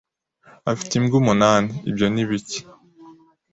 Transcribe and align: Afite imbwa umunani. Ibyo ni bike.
Afite 0.71 0.91
imbwa 0.95 1.15
umunani. 1.21 1.71
Ibyo 1.89 2.05
ni 2.13 2.23
bike. 2.29 2.59